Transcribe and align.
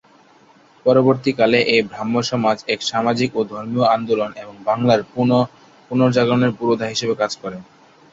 পরবর্তীকালে 0.85 1.59
এই 1.73 1.81
ব্রাহ্মসমাজ 1.89 2.57
এক 2.67 2.79
সামাজিক 2.91 3.29
ও 3.35 3.51
ধর্মীয় 3.51 3.85
আন্দোলন 3.95 4.31
এবং 4.43 4.55
বাংলার 4.69 5.01
পুনর্জাগরণের 5.91 6.51
পুরোধা 6.59 6.85
হিসাবে 6.93 7.15
কাজ 7.21 7.31
করে। 7.41 7.57